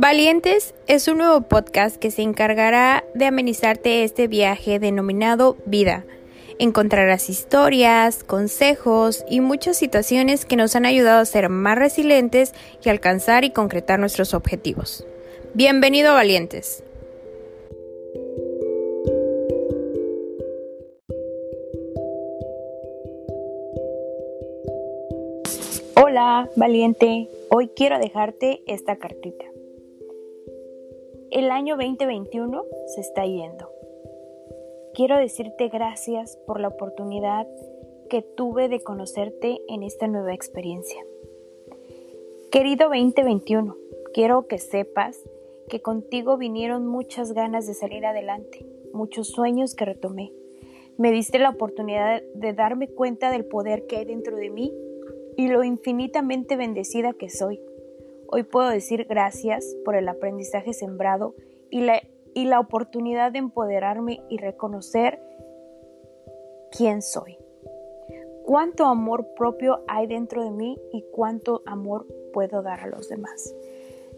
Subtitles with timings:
[0.00, 6.04] Valientes es un nuevo podcast que se encargará de amenizarte este viaje denominado vida.
[6.60, 12.90] Encontrarás historias, consejos y muchas situaciones que nos han ayudado a ser más resilientes y
[12.90, 15.04] alcanzar y concretar nuestros objetivos.
[15.54, 16.84] Bienvenido Valientes.
[25.96, 27.28] Hola, valiente.
[27.50, 29.44] Hoy quiero dejarte esta cartita.
[31.30, 33.70] El año 2021 se está yendo.
[34.94, 37.46] Quiero decirte gracias por la oportunidad
[38.08, 41.04] que tuve de conocerte en esta nueva experiencia.
[42.50, 43.76] Querido 2021,
[44.14, 45.22] quiero que sepas
[45.68, 50.32] que contigo vinieron muchas ganas de salir adelante, muchos sueños que retomé.
[50.96, 54.72] Me diste la oportunidad de darme cuenta del poder que hay dentro de mí
[55.36, 57.60] y lo infinitamente bendecida que soy.
[58.30, 61.34] Hoy puedo decir gracias por el aprendizaje sembrado
[61.70, 62.02] y la,
[62.34, 65.18] y la oportunidad de empoderarme y reconocer
[66.70, 67.38] quién soy.
[68.44, 73.54] Cuánto amor propio hay dentro de mí y cuánto amor puedo dar a los demás.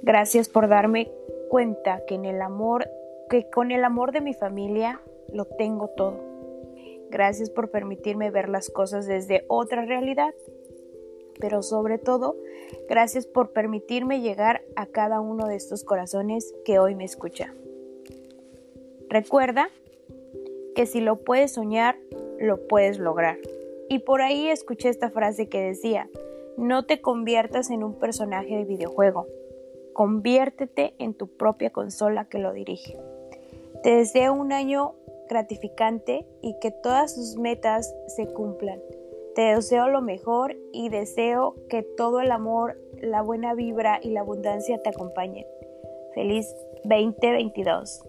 [0.02, 1.08] Gracias por darme
[1.48, 2.90] cuenta que en el amor,
[3.28, 5.00] que con el amor de mi familia
[5.32, 6.18] lo tengo todo.
[7.10, 10.34] Gracias por permitirme ver las cosas desde otra realidad
[11.40, 12.36] pero sobre todo,
[12.88, 17.54] gracias por permitirme llegar a cada uno de estos corazones que hoy me escucha.
[19.08, 19.68] Recuerda
[20.74, 21.96] que si lo puedes soñar,
[22.38, 23.38] lo puedes lograr.
[23.88, 26.08] Y por ahí escuché esta frase que decía,
[26.56, 29.26] no te conviertas en un personaje de videojuego,
[29.94, 32.96] conviértete en tu propia consola que lo dirige.
[33.82, 34.94] Te deseo un año
[35.28, 38.80] gratificante y que todas tus metas se cumplan.
[39.34, 44.20] Te deseo lo mejor y deseo que todo el amor, la buena vibra y la
[44.20, 45.46] abundancia te acompañen.
[46.14, 46.46] Feliz
[46.84, 48.04] 2022.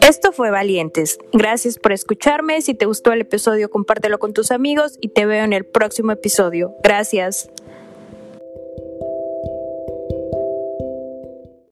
[0.00, 1.18] Esto fue Valientes.
[1.32, 2.62] Gracias por escucharme.
[2.62, 6.12] Si te gustó el episodio, compártelo con tus amigos y te veo en el próximo
[6.12, 6.74] episodio.
[6.82, 7.50] Gracias.